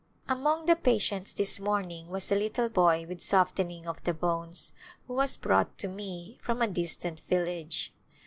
Among 0.27 0.65
the 0.65 0.75
patients 0.75 1.31
this 1.31 1.59
morning 1.59 2.09
was 2.09 2.31
a 2.31 2.35
little 2.35 2.69
boy 2.69 3.05
with 3.07 3.21
softening 3.21 3.85
of 3.87 4.03
the 4.03 4.15
bones 4.15 4.71
who 5.05 5.13
was 5.13 5.37
brought 5.37 5.77
to 5.77 5.87
me 5.87 6.39
from 6.41 6.59
a 6.59 6.65
distant 6.67 7.19
village. 7.19 7.93